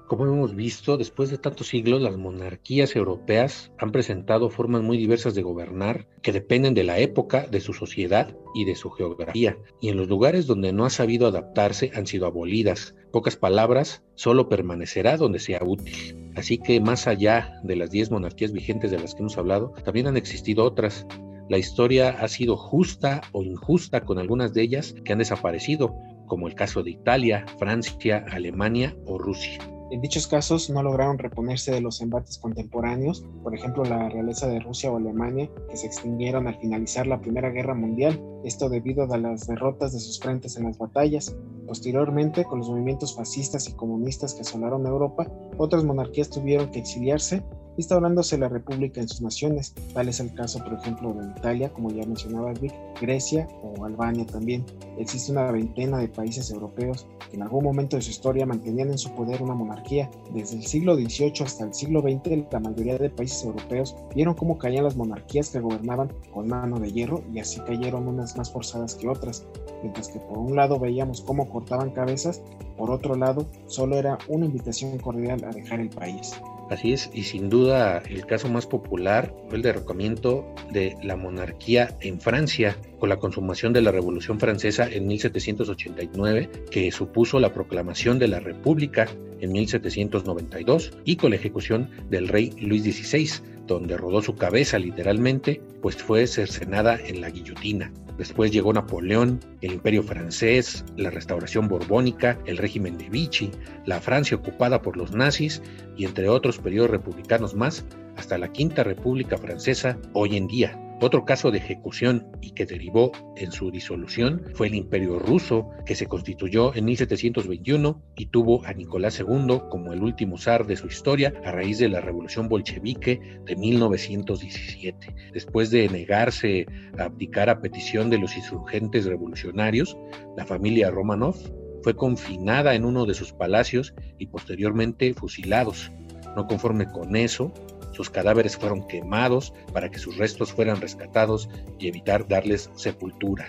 Como 0.08 0.26
hemos 0.26 0.54
visto, 0.54 0.96
después 0.96 1.30
de 1.30 1.38
tantos 1.38 1.68
siglos, 1.68 2.02
las 2.02 2.16
monarquías 2.16 2.94
europeas 2.94 3.72
han 3.78 3.90
presentado 3.90 4.50
formas 4.50 4.82
muy 4.82 4.98
diversas 4.98 5.34
de 5.34 5.42
gobernar 5.42 6.08
que 6.22 6.32
dependen 6.32 6.74
de 6.74 6.84
la 6.84 6.98
época, 6.98 7.46
de 7.46 7.60
su 7.60 7.72
sociedad 7.72 8.36
y 8.54 8.64
de 8.64 8.74
su 8.74 8.90
geografía. 8.90 9.56
Y 9.80 9.88
en 9.88 9.96
los 9.96 10.08
lugares 10.08 10.46
donde 10.46 10.72
no 10.72 10.84
ha 10.84 10.90
sabido 10.90 11.26
adaptarse 11.26 11.90
han 11.94 12.06
sido 12.06 12.26
abolidas. 12.26 12.94
Pocas 13.14 13.36
palabras, 13.36 14.02
solo 14.16 14.48
permanecerá 14.48 15.16
donde 15.16 15.38
sea 15.38 15.60
útil. 15.64 16.32
Así 16.34 16.58
que 16.58 16.80
más 16.80 17.06
allá 17.06 17.60
de 17.62 17.76
las 17.76 17.92
10 17.92 18.10
monarquías 18.10 18.50
vigentes 18.50 18.90
de 18.90 18.98
las 18.98 19.14
que 19.14 19.20
hemos 19.20 19.38
hablado, 19.38 19.72
también 19.84 20.08
han 20.08 20.16
existido 20.16 20.64
otras. 20.64 21.06
La 21.48 21.56
historia 21.56 22.10
ha 22.10 22.26
sido 22.26 22.56
justa 22.56 23.20
o 23.30 23.44
injusta 23.44 24.00
con 24.00 24.18
algunas 24.18 24.52
de 24.52 24.62
ellas 24.62 24.96
que 25.04 25.12
han 25.12 25.20
desaparecido, 25.20 25.94
como 26.26 26.48
el 26.48 26.56
caso 26.56 26.82
de 26.82 26.90
Italia, 26.90 27.46
Francia, 27.56 28.26
Alemania 28.32 28.96
o 29.06 29.16
Rusia. 29.16 29.60
En 29.94 30.00
dichos 30.00 30.26
casos 30.26 30.70
no 30.70 30.82
lograron 30.82 31.18
reponerse 31.18 31.70
de 31.70 31.80
los 31.80 32.00
embates 32.00 32.38
contemporáneos, 32.38 33.24
por 33.44 33.54
ejemplo 33.54 33.84
la 33.84 34.08
realeza 34.08 34.48
de 34.48 34.58
Rusia 34.58 34.90
o 34.90 34.96
Alemania, 34.96 35.48
que 35.70 35.76
se 35.76 35.86
extinguieron 35.86 36.48
al 36.48 36.58
finalizar 36.58 37.06
la 37.06 37.20
Primera 37.20 37.50
Guerra 37.50 37.76
Mundial, 37.76 38.20
esto 38.42 38.68
debido 38.68 39.04
a 39.04 39.16
las 39.16 39.46
derrotas 39.46 39.92
de 39.92 40.00
sus 40.00 40.18
frentes 40.18 40.56
en 40.56 40.64
las 40.64 40.78
batallas. 40.78 41.36
Posteriormente, 41.68 42.42
con 42.42 42.58
los 42.58 42.68
movimientos 42.70 43.14
fascistas 43.14 43.68
y 43.68 43.74
comunistas 43.74 44.34
que 44.34 44.40
asolaron 44.40 44.84
Europa, 44.84 45.28
otras 45.58 45.84
monarquías 45.84 46.28
tuvieron 46.28 46.72
que 46.72 46.80
exiliarse 46.80 47.44
instaurándose 47.76 48.38
la 48.38 48.48
república 48.48 49.00
en 49.00 49.08
sus 49.08 49.20
naciones. 49.20 49.74
Tal 49.92 50.08
es 50.08 50.20
el 50.20 50.32
caso, 50.34 50.58
por 50.62 50.74
ejemplo, 50.74 51.12
de 51.12 51.30
Italia, 51.38 51.72
como 51.72 51.90
ya 51.90 52.06
mencionaba 52.06 52.52
Vic, 52.52 52.72
Grecia 53.00 53.48
o 53.62 53.84
Albania 53.84 54.26
también. 54.26 54.64
Existe 54.98 55.32
una 55.32 55.50
veintena 55.50 55.98
de 55.98 56.08
países 56.08 56.50
europeos 56.50 57.06
que 57.30 57.36
en 57.36 57.42
algún 57.42 57.64
momento 57.64 57.96
de 57.96 58.02
su 58.02 58.10
historia 58.10 58.46
mantenían 58.46 58.90
en 58.90 58.98
su 58.98 59.12
poder 59.14 59.42
una 59.42 59.54
monarquía. 59.54 60.10
Desde 60.32 60.56
el 60.56 60.64
siglo 60.64 60.94
XVIII 60.94 61.42
hasta 61.44 61.64
el 61.64 61.74
siglo 61.74 62.00
XX, 62.00 62.44
la 62.50 62.60
mayoría 62.60 62.98
de 62.98 63.10
países 63.10 63.44
europeos 63.44 63.96
vieron 64.14 64.34
cómo 64.34 64.58
caían 64.58 64.84
las 64.84 64.96
monarquías 64.96 65.50
que 65.50 65.60
gobernaban 65.60 66.12
con 66.32 66.48
mano 66.48 66.78
de 66.78 66.92
hierro 66.92 67.22
y 67.32 67.40
así 67.40 67.60
cayeron 67.60 68.08
unas 68.08 68.36
más 68.36 68.52
forzadas 68.52 68.94
que 68.94 69.08
otras. 69.08 69.46
Mientras 69.82 70.08
que 70.08 70.20
por 70.20 70.38
un 70.38 70.56
lado 70.56 70.78
veíamos 70.78 71.20
cómo 71.20 71.48
cortaban 71.48 71.90
cabezas, 71.90 72.42
por 72.76 72.90
otro 72.90 73.14
lado 73.14 73.46
solo 73.66 73.96
era 73.96 74.18
una 74.28 74.46
invitación 74.46 74.98
cordial 74.98 75.44
a 75.44 75.50
dejar 75.50 75.80
el 75.80 75.90
país. 75.90 76.32
Así 76.70 76.92
es, 76.92 77.10
y 77.12 77.24
sin 77.24 77.50
duda 77.50 78.02
el 78.08 78.24
caso 78.26 78.48
más 78.48 78.66
popular 78.66 79.34
fue 79.48 79.56
el 79.56 79.62
derrocamiento 79.62 80.46
de 80.72 80.96
la 81.02 81.16
monarquía 81.16 81.96
en 82.00 82.20
Francia 82.20 82.76
con 82.98 83.10
la 83.10 83.18
consumación 83.18 83.72
de 83.72 83.82
la 83.82 83.92
Revolución 83.92 84.40
Francesa 84.40 84.88
en 84.90 85.06
1789, 85.06 86.50
que 86.70 86.90
supuso 86.90 87.38
la 87.38 87.52
proclamación 87.52 88.18
de 88.18 88.28
la 88.28 88.40
República 88.40 89.06
en 89.40 89.52
1792 89.52 90.92
y 91.04 91.16
con 91.16 91.30
la 91.30 91.36
ejecución 91.36 91.90
del 92.08 92.28
rey 92.28 92.52
Luis 92.58 92.82
XVI, 92.82 93.53
donde 93.66 93.96
rodó 93.96 94.22
su 94.22 94.36
cabeza 94.36 94.78
literalmente, 94.78 95.60
pues 95.82 95.96
fue 95.96 96.26
cercenada 96.26 96.98
en 96.98 97.20
la 97.20 97.30
guillotina. 97.30 97.92
Después 98.18 98.52
llegó 98.52 98.72
Napoleón, 98.72 99.40
el 99.60 99.72
Imperio 99.72 100.02
francés, 100.02 100.84
la 100.96 101.10
Restauración 101.10 101.66
borbónica, 101.66 102.38
el 102.46 102.58
régimen 102.58 102.96
de 102.96 103.08
Vichy, 103.08 103.50
la 103.86 104.00
Francia 104.00 104.36
ocupada 104.36 104.82
por 104.82 104.96
los 104.96 105.12
nazis 105.12 105.62
y 105.96 106.04
entre 106.04 106.28
otros 106.28 106.58
periodos 106.58 106.90
republicanos 106.90 107.54
más, 107.54 107.84
hasta 108.16 108.38
la 108.38 108.52
Quinta 108.52 108.84
República 108.84 109.36
Francesa 109.36 109.98
hoy 110.12 110.36
en 110.36 110.46
día. 110.46 110.83
Otro 111.00 111.24
caso 111.24 111.50
de 111.50 111.58
ejecución 111.58 112.28
y 112.40 112.52
que 112.52 112.66
derivó 112.66 113.10
en 113.36 113.50
su 113.50 113.70
disolución 113.70 114.42
fue 114.54 114.68
el 114.68 114.74
Imperio 114.74 115.18
ruso, 115.18 115.70
que 115.84 115.96
se 115.96 116.06
constituyó 116.06 116.74
en 116.74 116.84
1721 116.84 118.02
y 118.16 118.26
tuvo 118.26 118.64
a 118.64 118.72
Nicolás 118.72 119.18
II 119.18 119.60
como 119.70 119.92
el 119.92 120.02
último 120.02 120.38
zar 120.38 120.66
de 120.66 120.76
su 120.76 120.86
historia 120.86 121.34
a 121.44 121.50
raíz 121.50 121.78
de 121.78 121.88
la 121.88 122.00
Revolución 122.00 122.48
Bolchevique 122.48 123.20
de 123.44 123.56
1917. 123.56 125.14
Después 125.32 125.70
de 125.70 125.88
negarse 125.88 126.66
a 126.96 127.04
abdicar 127.04 127.50
a 127.50 127.60
petición 127.60 128.08
de 128.08 128.18
los 128.18 128.36
insurgentes 128.36 129.04
revolucionarios, 129.04 129.96
la 130.36 130.46
familia 130.46 130.90
Romanov 130.90 131.36
fue 131.82 131.94
confinada 131.94 132.74
en 132.74 132.84
uno 132.84 133.04
de 133.04 133.14
sus 133.14 133.32
palacios 133.32 133.94
y 134.18 134.26
posteriormente 134.28 135.12
fusilados. 135.12 135.92
No 136.34 136.46
conforme 136.46 136.86
con 136.90 137.14
eso, 137.14 137.52
sus 137.94 138.10
cadáveres 138.10 138.56
fueron 138.56 138.86
quemados 138.86 139.54
para 139.72 139.90
que 139.90 139.98
sus 139.98 140.16
restos 140.18 140.52
fueran 140.52 140.80
rescatados 140.80 141.48
y 141.78 141.88
evitar 141.88 142.26
darles 142.28 142.70
sepultura. 142.74 143.46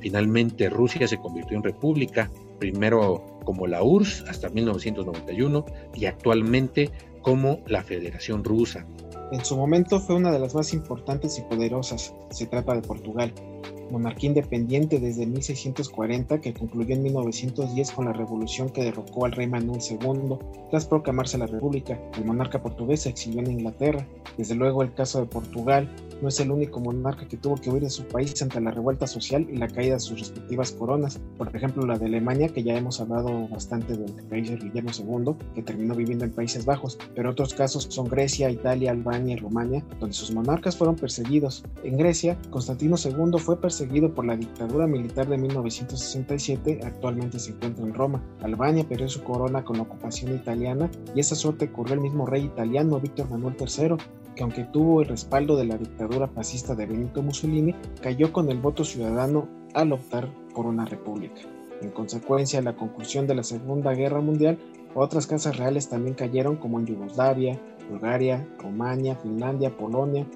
Finalmente 0.00 0.68
Rusia 0.68 1.06
se 1.06 1.18
convirtió 1.18 1.56
en 1.56 1.62
república, 1.62 2.30
primero 2.58 3.40
como 3.44 3.66
la 3.66 3.82
URSS 3.82 4.24
hasta 4.28 4.48
1991 4.48 5.64
y 5.94 6.06
actualmente 6.06 6.90
como 7.22 7.60
la 7.66 7.82
Federación 7.82 8.44
Rusa. 8.44 8.86
En 9.32 9.44
su 9.44 9.56
momento 9.56 9.98
fue 10.00 10.16
una 10.16 10.30
de 10.30 10.38
las 10.38 10.54
más 10.54 10.72
importantes 10.74 11.38
y 11.38 11.42
poderosas. 11.42 12.14
Se 12.30 12.46
trata 12.46 12.74
de 12.74 12.82
Portugal, 12.82 13.32
monarquía 13.90 14.28
independiente 14.28 14.98
desde 14.98 15.26
1640 15.26 16.40
que 16.40 16.54
concluyó 16.54 16.94
en 16.94 17.02
1910 17.02 17.92
con 17.92 18.06
la 18.06 18.12
revolución 18.12 18.70
que 18.70 18.82
derrocó 18.82 19.24
al 19.24 19.32
rey 19.32 19.46
Manuel 19.46 19.80
II 19.80 20.36
tras 20.70 20.86
proclamarse 20.86 21.38
la 21.38 21.46
república. 21.46 21.98
El 22.16 22.24
monarca 22.24 22.62
portugués 22.62 23.02
se 23.02 23.10
exilió 23.10 23.40
en 23.40 23.52
Inglaterra. 23.52 24.06
Desde 24.36 24.54
luego 24.54 24.82
el 24.82 24.94
caso 24.94 25.20
de 25.20 25.26
Portugal 25.26 25.94
no 26.20 26.28
es 26.28 26.40
el 26.40 26.50
único 26.50 26.80
monarca 26.80 27.26
que 27.26 27.36
tuvo 27.36 27.56
que 27.56 27.70
huir 27.70 27.82
de 27.82 27.90
su 27.90 28.04
país 28.04 28.40
ante 28.42 28.60
la 28.60 28.70
revuelta 28.70 29.06
social 29.06 29.46
y 29.50 29.56
la 29.56 29.68
caída 29.68 29.94
de 29.94 30.00
sus 30.00 30.18
respectivas 30.18 30.72
coronas. 30.72 31.20
Por 31.36 31.54
ejemplo, 31.54 31.86
la 31.86 31.98
de 31.98 32.06
Alemania, 32.06 32.48
que 32.48 32.62
ya 32.62 32.76
hemos 32.76 33.00
hablado 33.00 33.48
bastante 33.48 33.96
del 33.96 34.14
rey 34.30 34.42
Guillermo 34.42 34.90
II, 34.96 35.34
que 35.54 35.62
terminó 35.62 35.94
viviendo 35.94 36.24
en 36.24 36.32
Países 36.32 36.64
Bajos, 36.64 36.98
pero 37.14 37.30
otros 37.30 37.54
casos 37.54 37.86
son 37.90 38.08
Grecia, 38.08 38.50
Italia, 38.50 38.90
Albania 38.90 39.34
y 39.34 39.38
Rumania, 39.38 39.84
donde 40.00 40.14
sus 40.14 40.30
monarcas 40.32 40.76
fueron 40.76 40.96
perseguidos. 40.96 41.64
En 41.82 41.96
Grecia, 41.96 42.38
Constantino 42.50 42.96
II 43.02 43.38
fue 43.38 43.60
perseguido 43.60 44.12
por 44.12 44.24
la 44.24 44.36
dictadura 44.36 44.86
militar 44.86 45.28
de 45.28 45.38
1967, 45.38 46.80
actualmente 46.84 47.38
se 47.38 47.52
encuentra 47.52 47.84
en 47.84 47.94
Roma. 47.94 48.22
Albania 48.42 48.86
perdió 48.88 49.08
su 49.08 49.22
corona 49.22 49.64
con 49.64 49.76
la 49.76 49.82
ocupación 49.82 50.34
italiana 50.34 50.90
y 51.14 51.20
esa 51.20 51.34
suerte 51.34 51.70
corrió 51.70 51.94
el 51.94 52.00
mismo 52.00 52.26
rey 52.26 52.44
italiano 52.44 53.00
Víctor 53.00 53.30
Manuel 53.30 53.56
III, 53.58 53.96
que 54.34 54.42
aunque 54.42 54.64
tuvo 54.64 55.02
el 55.02 55.08
respaldo 55.08 55.56
de 55.56 55.64
la 55.64 55.78
dictadura 55.78 56.28
fascista 56.28 56.74
de 56.74 56.86
Benito 56.86 57.22
Mussolini, 57.22 57.74
cayó 58.02 58.32
con 58.32 58.50
el 58.50 58.58
voto 58.58 58.84
ciudadano 58.84 59.48
al 59.74 59.92
optar 59.92 60.28
por 60.54 60.66
una 60.66 60.84
república. 60.84 61.42
En 61.82 61.90
consecuencia 61.90 62.62
la 62.62 62.76
conclusión 62.76 63.26
de 63.26 63.34
la 63.34 63.42
Segunda 63.42 63.92
Guerra 63.92 64.20
Mundial, 64.20 64.58
otras 64.94 65.26
casas 65.26 65.56
reales 65.56 65.88
también 65.88 66.14
cayeron 66.14 66.56
como 66.56 66.78
en 66.78 66.86
Yugoslavia, 66.86 67.60
Bulgaria, 67.90 68.46
Rumania, 68.58 69.16
Finlandia, 69.16 69.76
Polonia, 69.76 70.26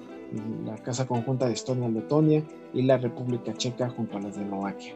la 0.65 0.75
Casa 0.77 1.07
Conjunta 1.07 1.47
de 1.47 1.53
Estonia-Letonia 1.53 2.43
y 2.73 2.83
la 2.83 2.97
República 2.97 3.53
Checa 3.53 3.89
junto 3.89 4.17
a 4.17 4.21
las 4.21 4.35
de 4.35 4.43
Eslovaquia. 4.43 4.95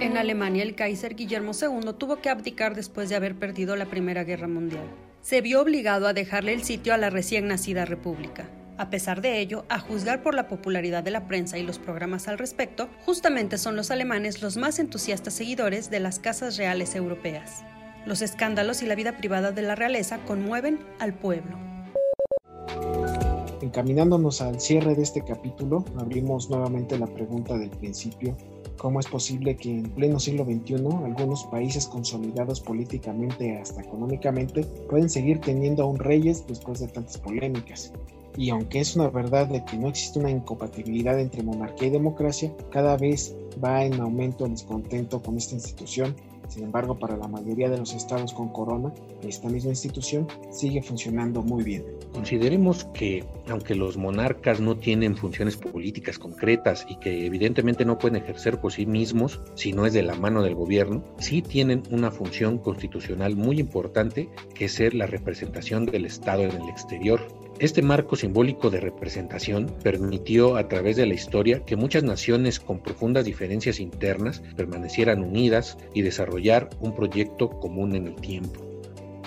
En 0.00 0.16
Alemania, 0.16 0.62
el 0.62 0.74
Kaiser 0.74 1.14
Guillermo 1.14 1.52
II 1.52 1.92
tuvo 1.96 2.16
que 2.16 2.28
abdicar 2.28 2.74
después 2.74 3.08
de 3.08 3.16
haber 3.16 3.36
perdido 3.36 3.76
la 3.76 3.86
Primera 3.86 4.24
Guerra 4.24 4.48
Mundial 4.48 4.84
se 5.26 5.40
vio 5.40 5.60
obligado 5.60 6.06
a 6.06 6.12
dejarle 6.12 6.52
el 6.52 6.62
sitio 6.62 6.94
a 6.94 6.98
la 6.98 7.10
recién 7.10 7.48
nacida 7.48 7.84
república. 7.84 8.48
A 8.78 8.90
pesar 8.90 9.22
de 9.22 9.40
ello, 9.40 9.64
a 9.68 9.80
juzgar 9.80 10.22
por 10.22 10.36
la 10.36 10.46
popularidad 10.46 11.02
de 11.02 11.10
la 11.10 11.26
prensa 11.26 11.58
y 11.58 11.64
los 11.64 11.80
programas 11.80 12.28
al 12.28 12.38
respecto, 12.38 12.88
justamente 13.04 13.58
son 13.58 13.74
los 13.74 13.90
alemanes 13.90 14.40
los 14.40 14.56
más 14.56 14.78
entusiastas 14.78 15.34
seguidores 15.34 15.90
de 15.90 15.98
las 15.98 16.20
casas 16.20 16.56
reales 16.56 16.94
europeas. 16.94 17.64
Los 18.06 18.22
escándalos 18.22 18.82
y 18.82 18.86
la 18.86 18.94
vida 18.94 19.16
privada 19.16 19.50
de 19.50 19.62
la 19.62 19.74
realeza 19.74 20.18
conmueven 20.18 20.78
al 21.00 21.12
pueblo. 21.12 21.58
Encaminándonos 23.62 24.40
al 24.40 24.60
cierre 24.60 24.94
de 24.94 25.02
este 25.02 25.24
capítulo, 25.24 25.84
abrimos 25.96 26.48
nuevamente 26.50 26.96
la 27.00 27.08
pregunta 27.08 27.58
del 27.58 27.70
principio 27.70 28.36
¿Cómo 28.78 29.00
es 29.00 29.06
posible 29.06 29.56
que 29.56 29.70
en 29.70 29.90
pleno 29.90 30.20
siglo 30.20 30.44
XXI 30.44 30.74
algunos 31.04 31.44
países 31.44 31.86
consolidados 31.86 32.60
políticamente 32.60 33.58
hasta 33.58 33.80
económicamente 33.80 34.64
pueden 34.88 35.08
seguir 35.08 35.40
teniendo 35.40 35.82
aún 35.82 35.98
reyes 35.98 36.46
después 36.46 36.80
de 36.80 36.88
tantas 36.88 37.18
polémicas? 37.18 37.92
Y 38.36 38.50
aunque 38.50 38.80
es 38.80 38.94
una 38.94 39.08
verdad 39.08 39.46
de 39.46 39.64
que 39.64 39.78
no 39.78 39.88
existe 39.88 40.18
una 40.18 40.30
incompatibilidad 40.30 41.18
entre 41.18 41.42
monarquía 41.42 41.88
y 41.88 41.92
democracia, 41.92 42.52
cada 42.70 42.98
vez 42.98 43.34
va 43.64 43.82
en 43.82 43.98
aumento 43.98 44.44
el 44.44 44.52
descontento 44.52 45.22
con 45.22 45.38
esta 45.38 45.54
institución 45.54 46.14
Sin 46.48 46.64
embargo, 46.64 46.98
para 46.98 47.16
la 47.16 47.28
mayoría 47.28 47.68
de 47.68 47.78
los 47.78 47.94
estados 47.94 48.32
con 48.32 48.48
corona, 48.48 48.92
esta 49.22 49.48
misma 49.48 49.70
institución 49.70 50.26
sigue 50.50 50.82
funcionando 50.82 51.42
muy 51.42 51.64
bien. 51.64 51.84
Consideremos 52.12 52.84
que, 52.94 53.24
aunque 53.48 53.74
los 53.74 53.96
monarcas 53.96 54.60
no 54.60 54.76
tienen 54.76 55.16
funciones 55.16 55.56
políticas 55.56 56.18
concretas 56.18 56.86
y 56.88 56.96
que 56.96 57.26
evidentemente 57.26 57.84
no 57.84 57.98
pueden 57.98 58.22
ejercer 58.22 58.60
por 58.60 58.72
sí 58.72 58.86
mismos 58.86 59.40
si 59.54 59.72
no 59.72 59.86
es 59.86 59.92
de 59.92 60.02
la 60.02 60.14
mano 60.14 60.42
del 60.42 60.54
gobierno, 60.54 61.04
sí 61.18 61.42
tienen 61.42 61.82
una 61.90 62.10
función 62.10 62.58
constitucional 62.58 63.36
muy 63.36 63.60
importante 63.60 64.30
que 64.54 64.66
es 64.66 64.72
ser 64.72 64.94
la 64.94 65.06
representación 65.06 65.86
del 65.86 66.06
Estado 66.06 66.42
en 66.42 66.52
el 66.52 66.68
exterior. 66.68 67.20
Este 67.58 67.80
marco 67.80 68.16
simbólico 68.16 68.68
de 68.68 68.80
representación 68.80 69.74
permitió 69.82 70.56
a 70.56 70.68
través 70.68 70.96
de 70.96 71.06
la 71.06 71.14
historia 71.14 71.64
que 71.64 71.74
muchas 71.74 72.02
naciones 72.02 72.60
con 72.60 72.82
profundas 72.82 73.24
diferencias 73.24 73.80
internas 73.80 74.42
permanecieran 74.56 75.24
unidas 75.24 75.78
y 75.94 76.02
desarrollar 76.02 76.68
un 76.80 76.94
proyecto 76.94 77.48
común 77.48 77.96
en 77.96 78.08
el 78.08 78.16
tiempo. 78.16 78.75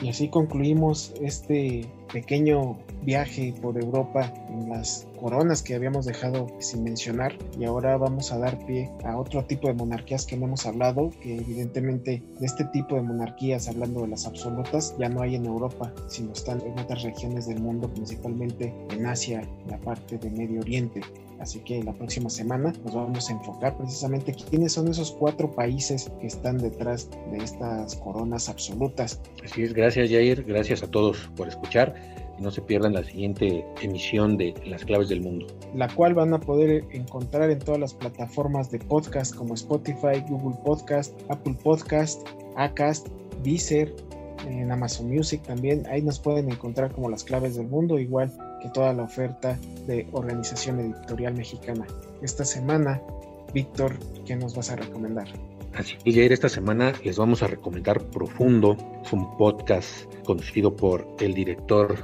Y 0.02 0.10
así 0.10 0.30
concluimos 0.30 1.14
este 1.22 1.86
pequeño 2.14 2.78
viaje 3.04 3.54
por 3.62 3.78
Europa 3.78 4.34
en 4.50 4.70
las 4.70 5.08
coronas 5.20 5.62
que 5.62 5.76
habíamos 5.76 6.06
dejado 6.06 6.48
sin 6.60 6.84
mencionar 6.84 7.36
y 7.60 7.66
ahora 7.66 7.98
vamos 7.98 8.32
a 8.32 8.40
dar 8.40 8.58
pie 8.66 8.90
a 9.04 9.18
otro 9.18 9.44
tipo 9.46 9.68
de 9.68 9.74
monarquías 9.74 10.26
que 10.26 10.38
no 10.38 10.46
hemos 10.46 10.66
hablado, 10.66 11.12
que 11.22 11.38
evidentemente 11.38 12.24
de 12.40 12.46
este 12.46 12.64
tipo 12.66 12.96
de 12.96 13.02
monarquías, 13.02 13.68
hablando 13.68 14.02
de 14.02 14.08
las 14.08 14.26
absolutas, 14.26 14.96
ya 14.98 15.10
no 15.10 15.22
hay 15.22 15.36
en 15.36 15.46
Europa, 15.46 15.94
sino 16.08 16.32
están 16.32 16.62
en 16.62 16.80
otras 16.80 17.04
regiones 17.04 17.48
del 17.48 17.62
mundo, 17.62 17.90
principalmente 17.90 18.74
en 18.92 19.06
Asia, 19.06 19.48
la 19.68 19.78
parte 19.80 20.18
de 20.18 20.30
Medio 20.30 20.62
Oriente. 20.62 21.02
Así 21.40 21.60
que 21.60 21.84
la 21.84 21.94
próxima 21.94 22.30
semana 22.30 22.74
nos 22.84 22.96
vamos 22.96 23.30
a 23.30 23.34
enfocar 23.34 23.78
precisamente 23.78 24.34
quiénes 24.34 24.74
son 24.74 24.88
esos 24.90 25.12
cuatro 25.12 25.52
países 25.52 26.12
que 26.20 26.28
están 26.28 26.58
detrás 26.58 27.10
de 27.32 27.38
estas 27.38 27.96
coronas 27.96 28.50
absolutas. 28.50 29.22
Así 29.44 29.64
es, 29.64 29.74
gracias 29.74 30.10
Jair, 30.10 30.44
gracias 30.44 30.84
a 30.84 30.88
todos 30.88 31.30
por 31.36 31.48
escuchar 31.48 31.96
no 32.40 32.52
se 32.52 32.62
pierdan 32.62 32.94
la 32.94 33.04
siguiente 33.04 33.66
emisión 33.82 34.38
de 34.38 34.54
Las 34.66 34.86
Claves 34.86 35.10
del 35.10 35.22
Mundo. 35.22 35.48
La 35.76 35.88
cual 35.94 36.14
van 36.14 36.34
a 36.34 36.40
poder 36.40 36.86
encontrar 36.92 37.50
en 37.50 37.60
todas 37.60 37.80
las 37.80 37.94
plataformas 37.94 38.72
de 38.72 38.80
podcast 38.80 39.36
como 39.36 39.54
Spotify, 39.54 40.24
Google 40.28 40.58
Podcast, 40.64 41.14
Apple 41.30 41.56
Podcast, 41.62 42.28
Acast, 42.56 43.08
Deezer, 43.44 43.94
en 44.48 44.72
Amazon 44.72 45.10
Music 45.10 45.42
también. 45.44 45.86
Ahí 45.88 46.02
nos 46.02 46.20
pueden 46.20 46.50
encontrar 46.50 46.92
como 46.92 47.10
Las 47.10 47.24
Claves 47.24 47.56
del 47.56 47.68
Mundo, 47.68 48.00
igual 48.00 48.32
que 48.60 48.70
toda 48.70 48.94
la 48.94 49.04
oferta 49.04 49.58
de 49.88 50.08
Organización 50.12 50.80
Editorial 50.80 51.34
Mexicana. 51.34 51.86
Esta 52.22 52.46
semana, 52.46 53.02
Víctor, 53.54 53.98
¿qué 54.26 54.36
nos 54.36 54.56
vas 54.56 54.72
a 54.72 54.76
recomendar? 54.76 55.28
Así 55.74 55.96
que 56.04 56.26
esta 56.26 56.50
semana 56.50 56.94
les 57.04 57.18
vamos 57.18 57.44
a 57.44 57.48
recomendar 57.48 58.02
Profundo. 58.10 58.76
Es 59.04 59.14
un 59.14 59.38
podcast 59.38 60.14
conducido 60.24 60.76
por 60.76 61.08
el 61.20 61.34
director 61.34 61.96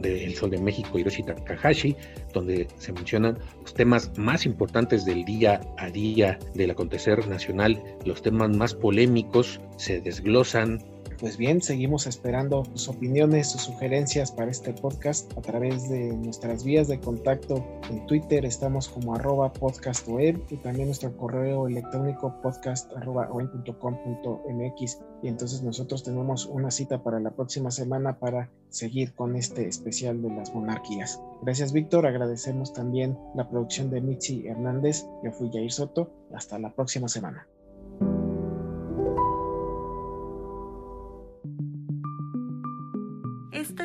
de 0.00 0.24
El 0.24 0.34
Sol 0.34 0.50
de 0.50 0.58
México, 0.58 0.98
Hiroshi 0.98 1.22
Takahashi, 1.22 1.96
donde 2.34 2.66
se 2.78 2.92
mencionan 2.92 3.38
los 3.60 3.72
temas 3.72 4.10
más 4.18 4.44
importantes 4.44 5.04
del 5.04 5.24
día 5.24 5.60
a 5.78 5.88
día 5.90 6.38
del 6.54 6.72
acontecer 6.72 7.26
nacional, 7.28 7.80
los 8.04 8.20
temas 8.20 8.50
más 8.50 8.74
polémicos 8.74 9.60
se 9.76 10.00
desglosan 10.00 10.82
pues 11.22 11.36
bien, 11.36 11.62
seguimos 11.62 12.08
esperando 12.08 12.64
sus 12.64 12.88
opiniones, 12.88 13.52
sus 13.52 13.62
sugerencias 13.62 14.32
para 14.32 14.50
este 14.50 14.72
podcast 14.72 15.30
a 15.38 15.40
través 15.40 15.88
de 15.88 16.16
nuestras 16.16 16.64
vías 16.64 16.88
de 16.88 16.98
contacto 16.98 17.64
en 17.88 18.04
Twitter. 18.08 18.44
Estamos 18.44 18.88
como 18.88 19.14
arroba 19.14 19.52
podcastweb 19.52 20.42
y 20.50 20.56
también 20.56 20.86
nuestro 20.86 21.16
correo 21.16 21.68
electrónico 21.68 22.34
podcast.com.mx. 22.42 24.98
Y 25.22 25.28
entonces 25.28 25.62
nosotros 25.62 26.02
tenemos 26.02 26.46
una 26.46 26.72
cita 26.72 27.04
para 27.04 27.20
la 27.20 27.30
próxima 27.30 27.70
semana 27.70 28.18
para 28.18 28.50
seguir 28.68 29.14
con 29.14 29.36
este 29.36 29.68
especial 29.68 30.20
de 30.22 30.30
las 30.30 30.52
monarquías. 30.52 31.22
Gracias 31.42 31.72
Víctor, 31.72 32.04
agradecemos 32.04 32.72
también 32.72 33.16
la 33.36 33.48
producción 33.48 33.90
de 33.90 34.00
Mitzi 34.00 34.48
Hernández. 34.48 35.06
Yo 35.22 35.30
fui 35.30 35.52
Jair 35.52 35.70
Soto. 35.70 36.10
Hasta 36.34 36.58
la 36.58 36.74
próxima 36.74 37.06
semana. 37.06 37.46